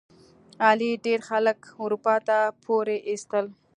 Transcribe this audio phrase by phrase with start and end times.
[0.65, 3.45] علي ډېر خلک اروپا ته پورې ایستل.